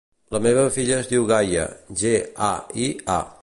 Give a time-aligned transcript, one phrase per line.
[0.35, 1.67] La meva filla es diu Gaia:
[2.03, 2.15] ge,
[2.49, 2.51] a,
[2.87, 3.23] i, a.